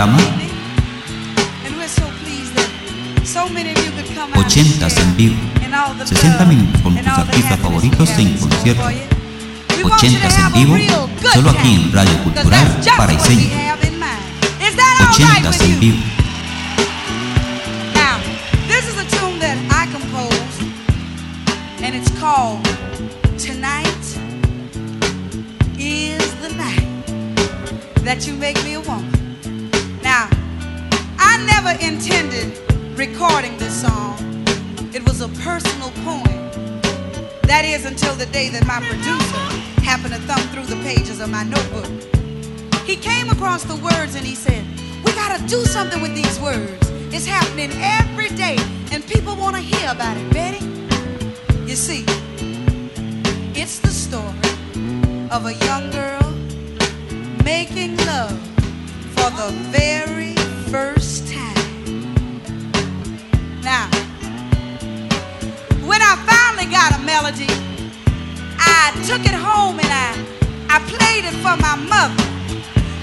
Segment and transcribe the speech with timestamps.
[0.00, 0.18] programa.
[4.36, 5.36] Ochentas en vivo.
[6.04, 8.82] 60 minutos con tus artistas favoritos en concierto.
[9.84, 13.50] Ochentas en vivo solo aquí en Radio Cultural Paraiseño
[15.10, 15.98] Ochentas en vivo.
[21.82, 22.62] And it's called
[23.38, 23.86] Tonight
[25.78, 26.90] is the night
[28.04, 28.69] that you make me
[37.90, 39.42] until the day that my producer
[39.82, 41.90] happened to thumb through the pages of my notebook.
[42.86, 44.64] He came across the words and he said,
[45.04, 46.88] We gotta do something with these words.
[47.12, 48.56] It's happening every day,
[48.92, 50.64] and people wanna hear about it, Betty.
[51.66, 52.04] You see,
[53.60, 54.38] it's the story
[55.30, 56.22] of a young girl
[57.42, 58.38] making love
[59.16, 60.36] for the very
[60.70, 62.04] first time.
[63.62, 63.90] Now,
[65.90, 67.69] when I finally got a melody,
[68.80, 70.08] I took it home and I,
[70.72, 72.16] I played it for my mother.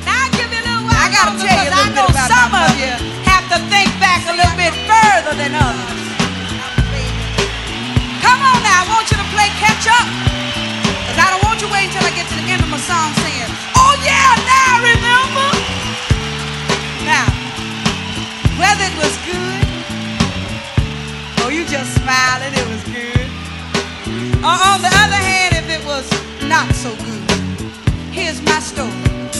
[0.10, 2.34] Now I give you a little while I gotta tell you a little bit about
[2.34, 2.90] some of you
[3.30, 6.02] have to think back a little bit further than others.
[8.26, 10.08] Come on now, I want you to play catch up.
[11.14, 13.14] Cause I don't want you waiting until I get to the end of my song
[13.22, 13.46] saying,
[13.78, 15.48] oh yeah, now I remember.
[17.06, 17.30] Now,
[18.58, 19.62] whether it was good,
[21.46, 23.30] or you just smiled and it was good,
[24.42, 26.10] or on the other hand, if it was
[26.48, 27.72] not so good,
[28.12, 29.37] here's my story.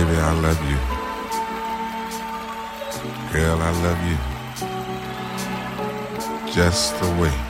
[0.00, 0.78] Baby, I love you.
[3.34, 4.16] Girl, I love you.
[6.54, 7.49] Just the way.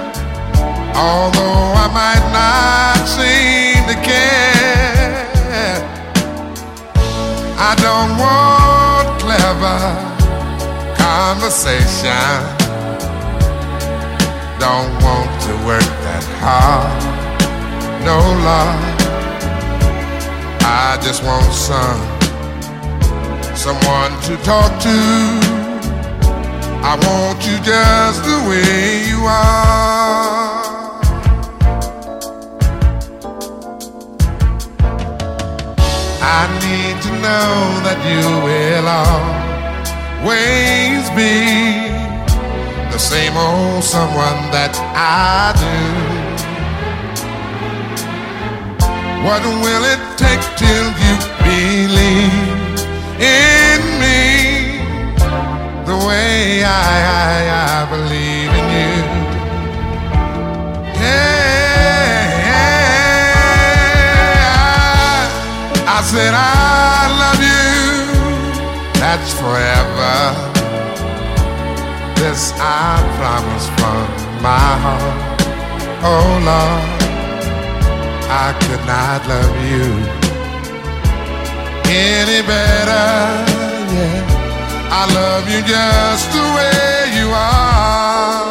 [0.95, 5.77] Although I might not seem to care,
[7.57, 9.79] I don't want clever
[10.97, 12.61] conversation.
[14.59, 17.01] Don't want to work that hard,
[18.05, 18.17] no
[18.49, 19.01] love.
[20.63, 22.01] I just want some,
[23.55, 24.97] someone to talk to.
[26.83, 30.50] I want you just the way you are.
[36.33, 37.51] I need to know
[37.85, 38.87] that you will
[40.23, 41.35] always be
[42.89, 45.77] the same old someone that I do.
[49.27, 52.79] What will it take till you believe
[53.19, 54.23] in me
[55.85, 56.69] the way I,
[57.27, 57.35] I,
[57.75, 58.40] I believe?
[66.21, 67.73] that I love you,
[69.01, 70.17] that's forever.
[72.21, 74.05] This I promise from
[74.45, 75.41] my heart.
[76.05, 76.83] Oh Lord,
[78.45, 79.87] I could not love you
[81.89, 83.09] any better.
[83.95, 88.50] Yeah, I love you just the way you are.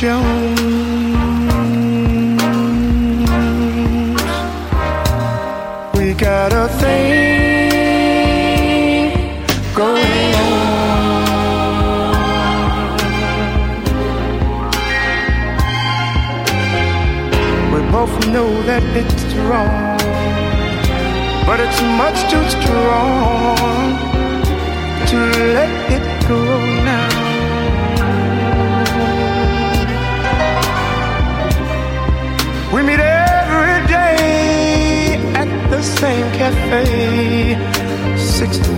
[0.00, 0.49] Jones.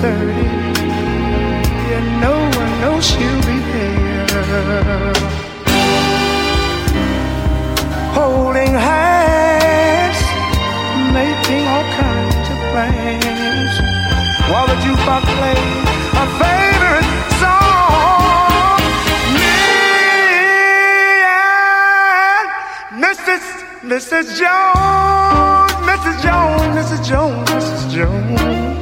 [0.02, 0.10] 6:30,
[1.94, 4.26] and no one knows she'll be there.
[8.18, 10.18] Holding hands,
[11.14, 13.74] making all kinds of plans,
[14.50, 15.86] while the jukebox plays
[16.22, 17.10] a favorite
[17.42, 18.80] song.
[19.38, 19.54] Me
[22.34, 22.46] and
[23.04, 23.44] Mrs.
[23.92, 24.26] Mrs.
[24.40, 26.16] Jones, Mrs.
[26.26, 27.00] Jones, Mrs.
[27.08, 27.82] Jones, Mrs.
[27.94, 28.81] Jones.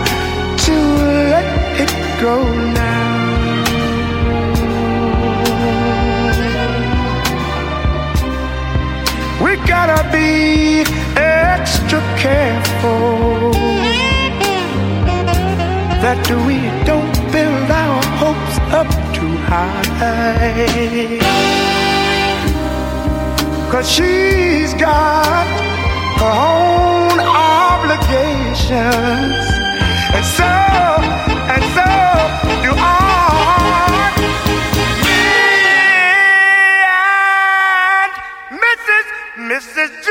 [23.71, 25.45] Cause she's got
[26.17, 28.71] her own obligations.
[30.17, 30.51] And so,
[31.53, 31.85] and so
[32.63, 32.89] do I.
[35.05, 35.21] Me
[38.01, 38.13] and
[39.51, 39.91] Mrs.
[40.03, 40.10] Jones,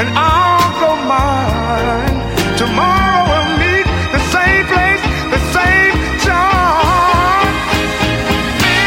[0.00, 2.18] and I'll go mine.
[2.58, 5.02] Tomorrow we'll meet the same place,
[5.34, 5.96] the same
[6.30, 7.54] time.
[8.62, 8.80] Me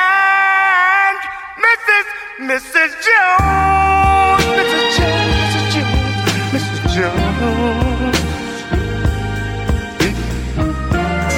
[0.00, 1.18] and
[1.66, 2.06] Mrs.
[2.50, 2.90] Mrs.
[3.06, 4.84] Jones, Mrs.
[4.96, 5.64] Jones, Mrs.
[5.74, 6.08] Jones,
[6.54, 6.80] Mrs.
[6.94, 8.18] Jones.
[10.00, 10.08] We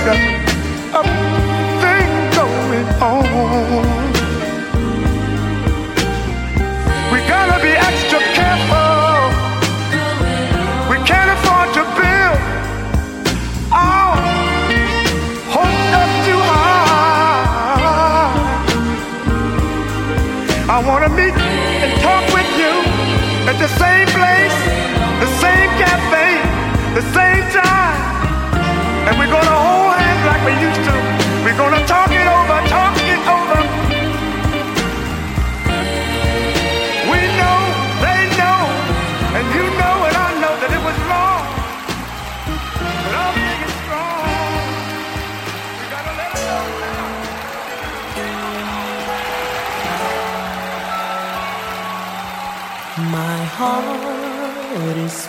[0.07, 0.46] got
[23.67, 24.46] the same place,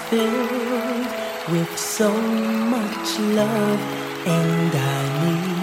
[0.10, 1.08] filled
[1.52, 3.82] with so much love,
[4.26, 5.58] and I need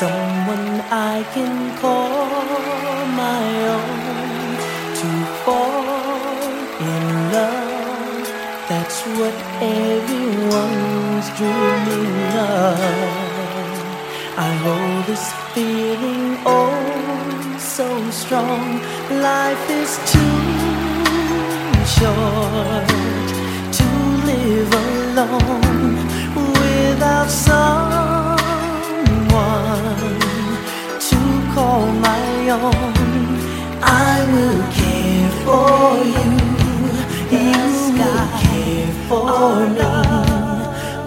[0.00, 3.44] someone I can call my
[3.76, 4.48] own
[5.00, 5.08] to
[5.44, 6.38] fall
[6.92, 7.04] in
[7.36, 8.26] love.
[8.68, 12.16] That's what everyone's dreaming
[12.54, 12.78] of.
[14.36, 18.80] I hold this feeling oh so strong.
[19.10, 20.47] Life is too
[21.98, 22.88] short
[23.78, 23.88] to
[24.30, 25.96] live alone
[26.58, 28.38] without someone
[31.08, 31.20] to
[31.54, 33.26] call my own.
[33.82, 35.78] I will care for
[36.14, 36.30] you.
[37.36, 37.62] You
[37.98, 39.90] will care for me.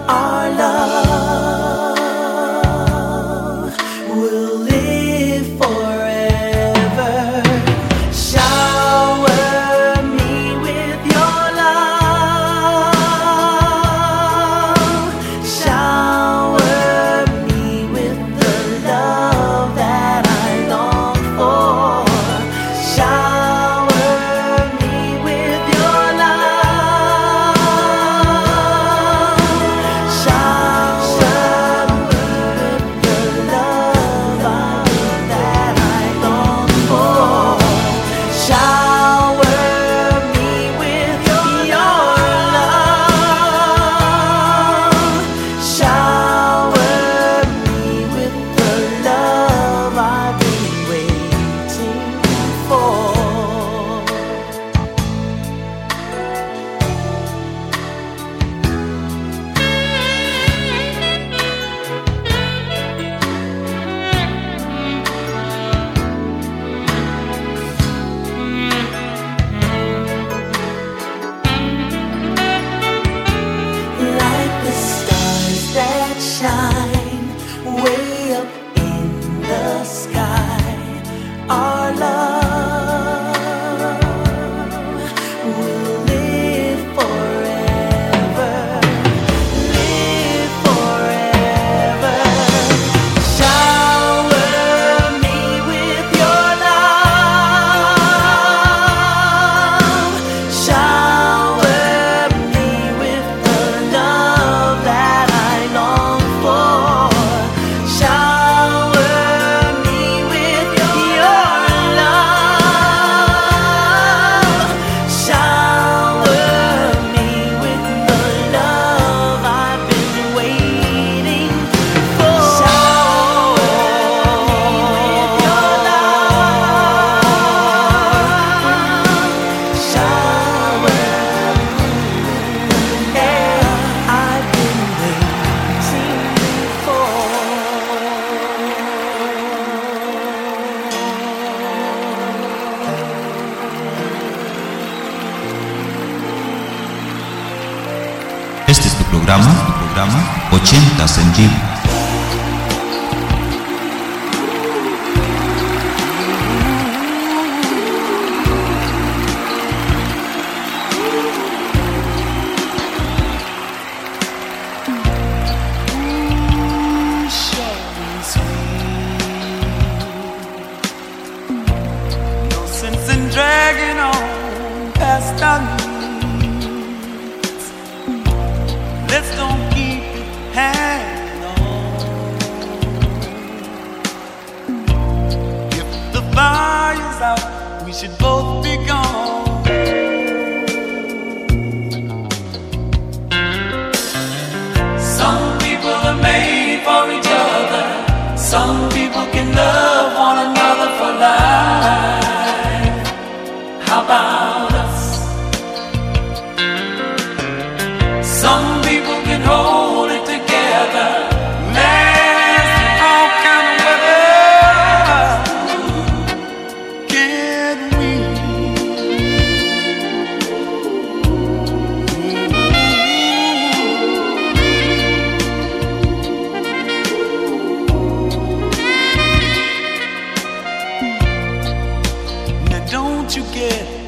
[0.08, 1.31] Our love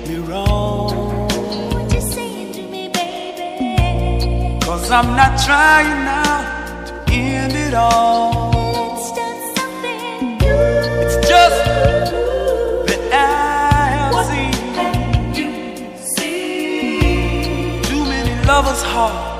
[0.08, 1.28] me wrong.
[1.72, 4.58] What you saying to me, baby?
[4.64, 8.94] Cause I'm not trying now to end it all.
[8.94, 10.54] It's just something new.
[11.04, 11.64] It's just
[12.88, 13.16] that I
[13.96, 14.52] have what seen.
[14.78, 15.50] Have you
[16.16, 17.82] seen?
[17.82, 19.33] Too many lovers' hearts.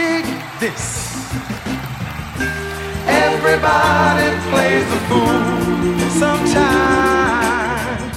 [0.00, 0.24] dig
[0.64, 0.86] this.
[3.26, 5.40] Everybody plays the fool
[6.24, 8.14] sometimes.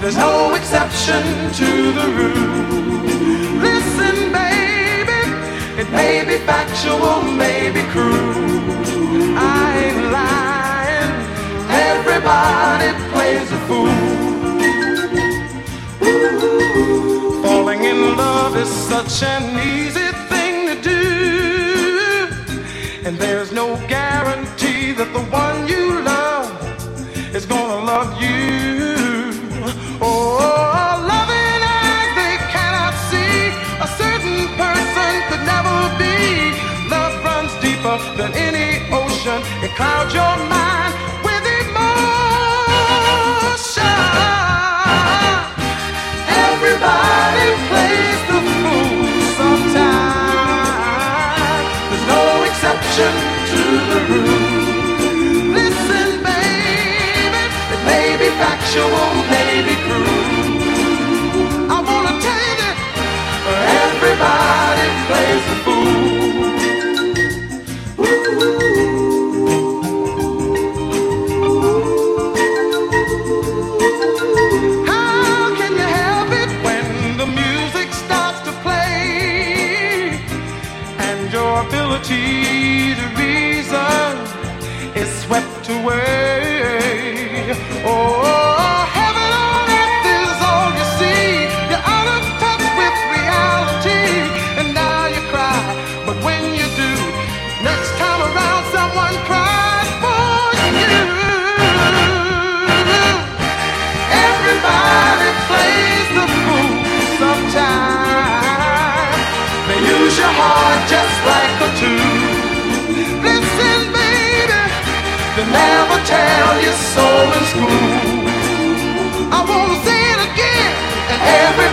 [0.00, 1.22] There's no exception
[1.60, 2.50] to the rule.
[3.68, 5.22] Listen, baby,
[5.82, 8.30] it may be factual, maybe cruel.
[9.60, 11.12] I ain't lying.
[11.90, 13.98] Everybody plays the fool.
[16.08, 17.42] Ooh.
[17.44, 20.01] Falling in love is such an easy
[23.12, 28.61] And there's no guarantee that the one you love is gonna love you.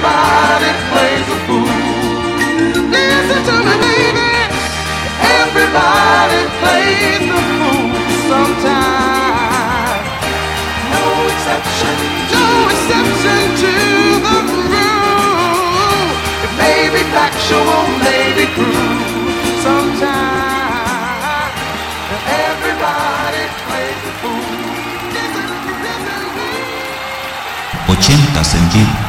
[0.02, 1.68] Everybody plays a fool.
[2.88, 4.32] Listen to me, baby.
[5.20, 7.92] Everybody plays the fool
[8.32, 10.00] sometime.
[10.96, 11.96] No exception.
[12.32, 13.74] No exception to
[14.24, 14.38] the
[14.72, 16.08] rule.
[16.48, 19.04] It may be factual, may be cruel.
[19.60, 20.80] Sometimes
[22.48, 24.48] everybody plays the fool.
[25.12, 25.44] Listen,
[25.84, 26.60] listen, listen.
[28.00, 29.09] 80s en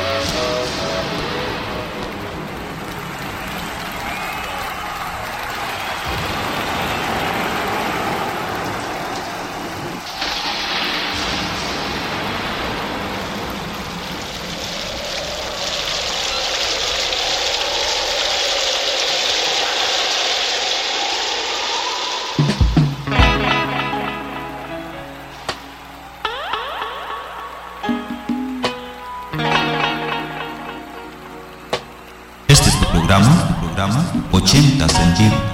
[34.31, 35.50] 80 centímetros.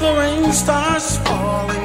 [0.00, 1.77] Rain starts falling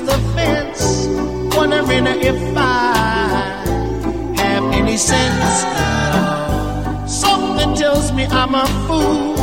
[0.00, 1.06] the fence,
[1.56, 3.62] wondering if I
[4.36, 5.64] have any sense.
[7.10, 9.36] Something tells me I'm a fool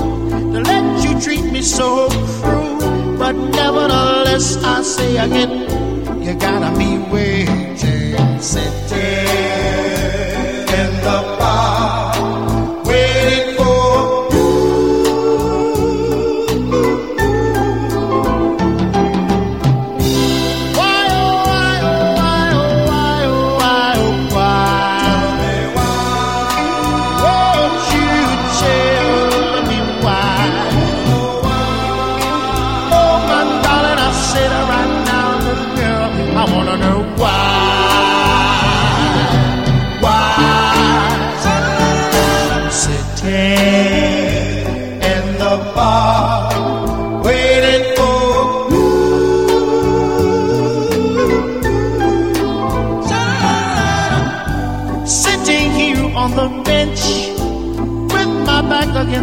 [0.53, 2.09] to let you treat me so
[2.41, 9.32] cruel, but nevertheless I say again, you gotta be waiting, sitting.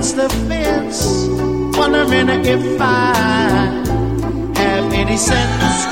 [0.01, 1.29] Against the fence,
[1.77, 3.13] wondering if I
[4.57, 5.85] have any sense.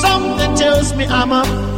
[0.00, 1.71] Something tells me I'm a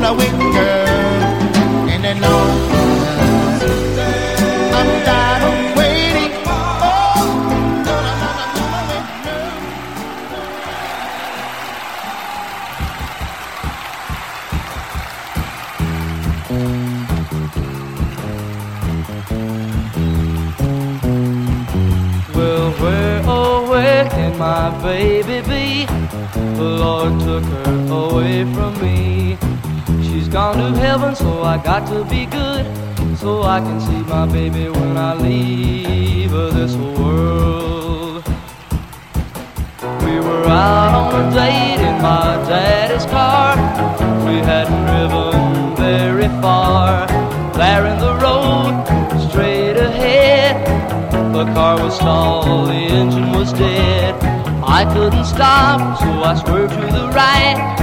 [0.00, 0.92] girl.
[22.34, 25.86] Well, where, oh, where can my baby be?
[26.56, 29.41] The Lord took her away from me.
[30.32, 32.64] Gone to heaven, so I got to be good.
[33.18, 38.24] So I can see my baby when I leave this world.
[40.02, 43.56] We were out on a date in my daddy's car.
[44.26, 47.06] We hadn't driven very far.
[47.52, 50.66] There in the road, straight ahead.
[51.34, 54.14] The car was stalled, the engine was dead.
[54.64, 57.81] I couldn't stop, so I swerved to the right.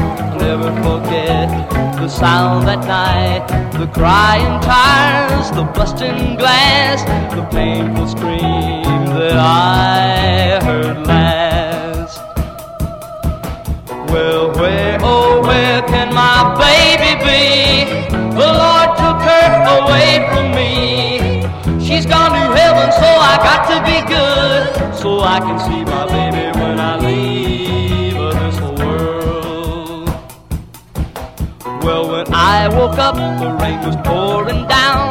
[0.50, 1.48] Never forget
[2.02, 3.46] the sound that night.
[3.78, 7.04] The crying tires, the busting glass,
[7.36, 12.18] the painful scream that I heard last.
[14.12, 18.10] Well, where, oh, where can my baby be?
[18.34, 21.46] The Lord took her away from me.
[21.80, 24.96] She's gone to heaven, so I got to be good.
[24.96, 26.29] So I can see my baby
[32.80, 35.10] woke up, the rain was pouring down.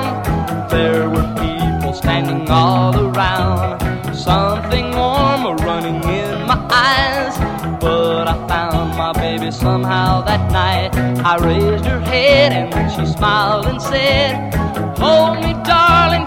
[0.71, 4.15] There were people standing all around.
[4.15, 7.37] Something warm running in my eyes.
[7.79, 10.91] But I found my baby somehow that night.
[11.31, 14.55] I raised her head and she smiled and said,
[14.97, 16.18] Hold me, darling,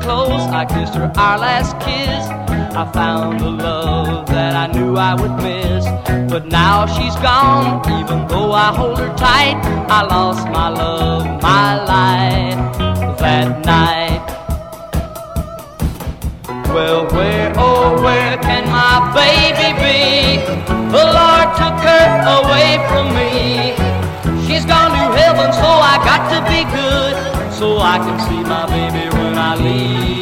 [0.00, 2.26] close, I kissed her our last kiss.
[2.74, 5.84] I found the love that I knew I would miss.
[6.30, 9.56] But now she's gone, even though I hold her tight.
[9.90, 12.78] I lost my love, my life
[13.18, 14.24] that night.
[16.74, 20.38] Well, where, oh, where can my baby be?
[20.94, 23.74] The Lord took her away from me.
[24.46, 27.14] She's gone to heaven, so I got to be good.
[27.52, 29.09] So I can see my baby
[29.58, 30.19] when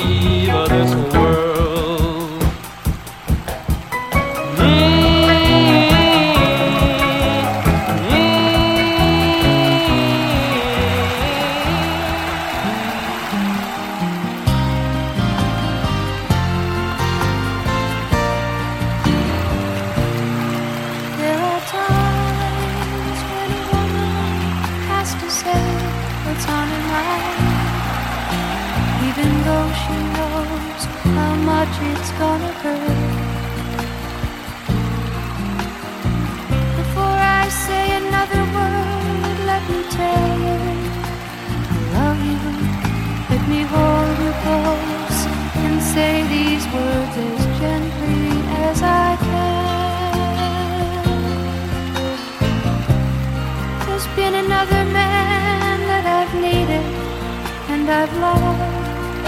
[57.91, 59.24] I've loved.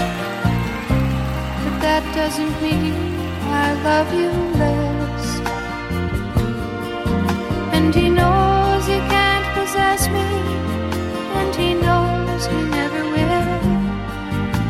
[1.63, 2.93] But that doesn't mean
[3.65, 4.29] I love you
[4.61, 5.25] less.
[7.73, 10.27] And he knows he can't possess me,
[11.39, 13.61] and he knows he never will.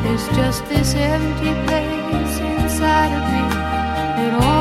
[0.04, 3.44] There's just this empty place inside of me
[4.18, 4.61] that only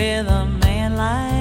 [0.00, 1.39] with a man like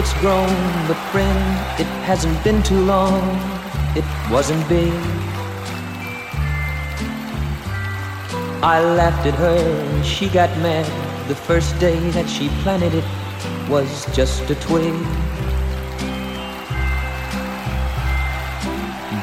[0.00, 0.48] it's grown.
[0.88, 1.38] But friend,
[1.78, 3.20] it hasn't been too long
[3.96, 4.92] it wasn't big.
[8.62, 10.86] I laughed at her and she got mad.
[11.28, 13.04] The first day that she planted it
[13.68, 14.94] was just a twig.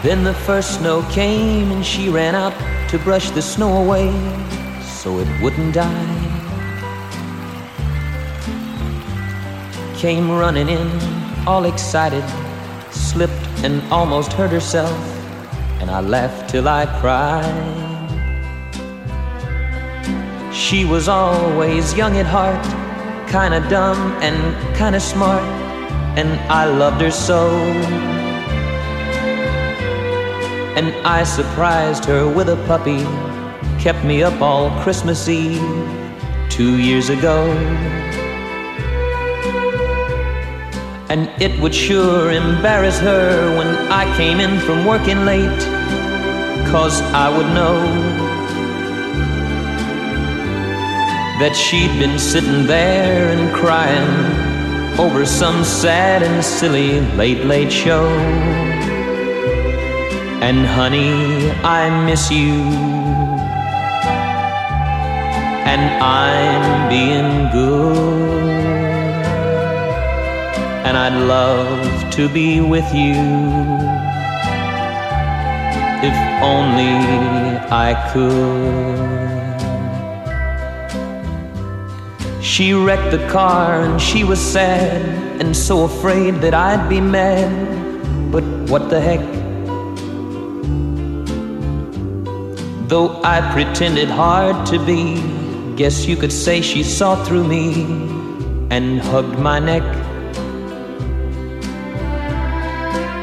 [0.04, 2.56] Then the first snow came and she ran out
[2.90, 4.12] to brush the snow away
[4.82, 6.17] so it wouldn't die.
[9.98, 10.88] Came running in,
[11.48, 12.24] all excited,
[12.92, 13.34] slipped
[13.64, 14.96] and almost hurt herself,
[15.82, 17.74] and I laughed till I cried.
[20.54, 22.64] She was always young at heart,
[23.28, 24.38] kinda dumb and
[24.78, 25.42] kinda smart,
[26.16, 27.50] and I loved her so.
[30.78, 33.04] And I surprised her with a puppy,
[33.80, 35.66] kept me up all Christmas Eve
[36.50, 38.07] two years ago.
[41.10, 45.62] And it would sure embarrass her when I came in from working late,
[46.70, 47.80] cause I would know
[51.40, 58.08] that she'd been sitting there and crying over some sad and silly late, late show.
[60.42, 62.54] And honey, I miss you.
[65.72, 68.27] And I'm being good.
[70.88, 73.18] And I'd love to be with you.
[76.10, 76.96] If only
[77.70, 79.18] I could.
[82.42, 85.02] She wrecked the car and she was sad
[85.42, 87.52] and so afraid that I'd be mad.
[88.32, 89.20] But what the heck?
[92.88, 95.22] Though I pretended hard to be,
[95.76, 97.84] guess you could say she saw through me
[98.70, 100.07] and hugged my neck.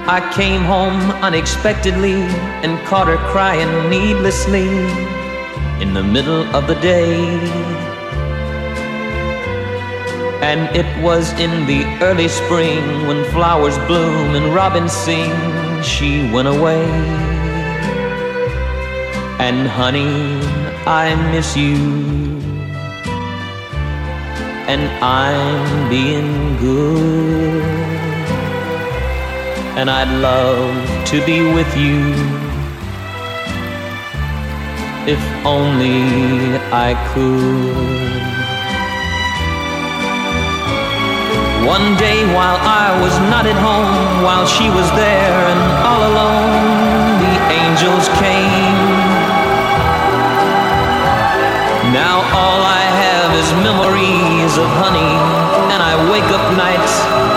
[0.07, 2.21] I came home unexpectedly
[2.63, 4.69] and caught her crying needlessly
[5.81, 7.39] in the middle of the day.
[10.43, 15.33] And it was in the early spring when flowers bloom and robins sing,
[15.83, 16.85] she went away.
[19.41, 20.39] And honey,
[20.85, 21.77] I miss you.
[24.69, 27.94] And I'm being good.
[29.77, 31.99] And I'd love to be with you.
[35.05, 38.15] If only I could.
[41.67, 47.19] One day while I was not at home, while she was there and all alone,
[47.19, 48.79] the angels came.
[51.91, 55.15] Now all I have is memories of honey,
[55.75, 57.34] and I wake up nights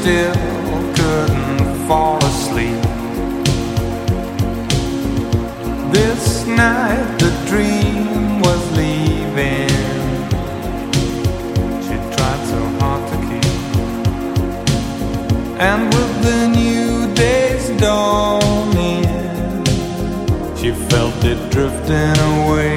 [0.00, 0.34] still
[0.94, 2.82] couldn't fall asleep.
[5.92, 9.68] This night, the dream was leaving.
[11.84, 13.56] She tried so hard to keep,
[15.68, 19.04] and with the new day's dawning,
[20.56, 22.76] she felt it drifting away.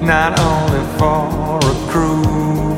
[0.00, 2.77] Not only for a cruise,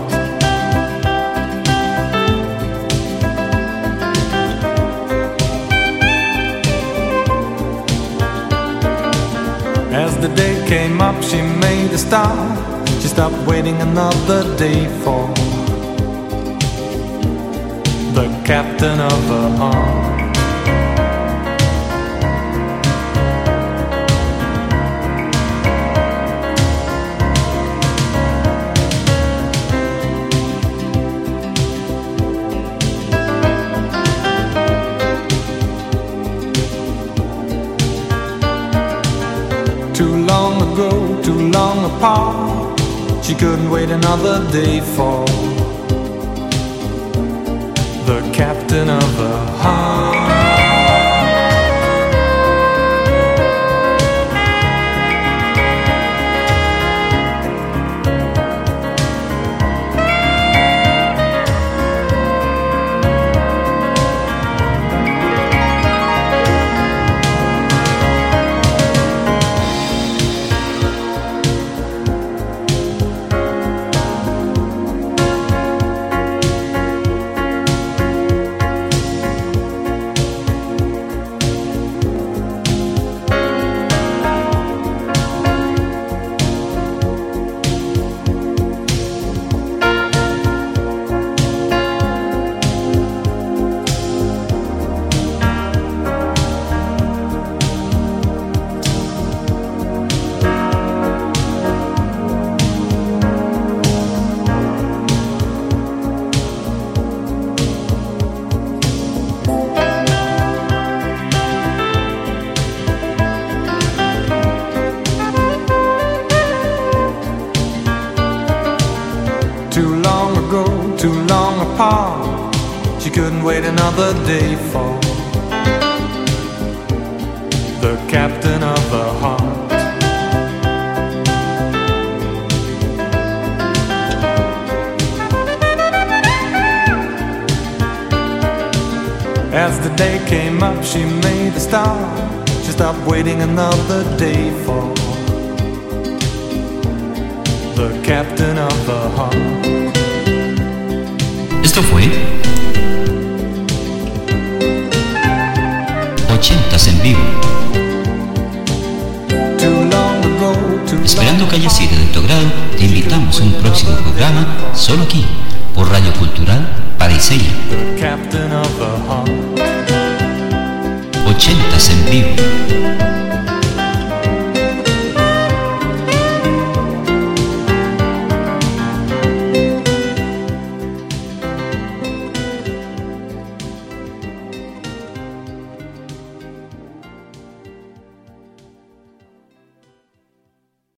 [10.31, 12.87] The day came up, she made a start.
[13.01, 15.27] She stopped waiting another day for
[18.13, 20.20] the captain of her heart.
[42.01, 42.79] apart.
[43.23, 45.23] She couldn't wait another day for
[48.09, 49.30] the captain of the